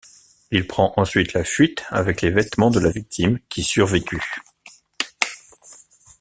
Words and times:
Il 0.49 0.65
prend 0.65 0.95
ensuite 0.97 1.33
la 1.33 1.43
fuite 1.43 1.83
avec 1.89 2.23
les 2.23 2.31
vêtements 2.31 2.71
de 2.71 2.79
la 2.79 2.89
victime, 2.89 3.37
qui 3.49 3.61
survécu. 3.63 4.19